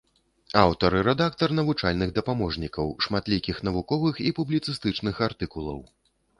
[0.61, 5.79] Аўтар і рэдактар навучальных дапаможнікаў, шматлікіх навуковых і публіцыстычных артыкулаў.